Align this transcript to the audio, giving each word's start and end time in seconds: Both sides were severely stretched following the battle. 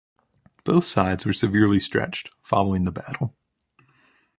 Both 0.63 0.85
sides 0.85 1.27
were 1.27 1.31
severely 1.33 1.79
stretched 1.79 2.31
following 2.41 2.85
the 2.85 2.91
battle. 2.91 3.35